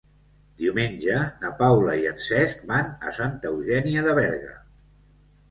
Diumenge 0.61 1.17
na 1.43 1.51
Paula 1.59 1.93
i 2.05 2.07
en 2.13 2.23
Cesc 2.29 2.65
van 2.73 2.91
a 3.11 3.15
Santa 3.19 3.53
Eugènia 3.53 4.09
de 4.09 4.19
Berga. 4.23 4.59